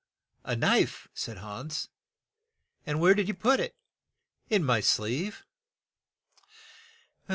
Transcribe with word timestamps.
"A 0.43 0.55
knife," 0.55 1.07
said 1.13 1.37
Hans. 1.37 1.87
"And 2.87 2.99
where 2.99 3.13
did 3.13 3.27
you 3.27 3.35
put 3.35 3.59
it?" 3.59 3.75
"In 4.49 4.63
my 4.63 4.79
sleeve." 4.79 5.45